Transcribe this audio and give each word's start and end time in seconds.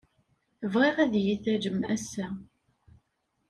Bɣiɣ 0.71 0.95
ad 1.03 1.13
iyi-tallem 1.19 1.79
ass-a. 1.95 2.27